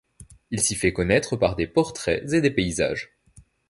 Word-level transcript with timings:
Il 0.49 0.59
s'y 0.61 0.73
fait 0.73 0.93
connaître 0.93 1.37
par 1.37 1.55
des 1.55 1.67
portraits 1.67 2.23
et 2.33 2.41
des 2.41 2.49
paysages. 2.49 3.13